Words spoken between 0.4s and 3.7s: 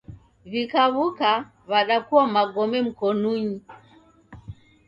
W'ikaw'uka w'adakua magome mkonunyi.